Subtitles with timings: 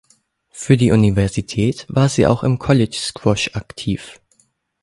[0.49, 4.19] Für die Universität war sie auch im College Squash aktiv.